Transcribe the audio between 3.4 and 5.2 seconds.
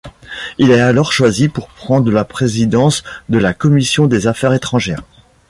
commission des Affaires étrangères.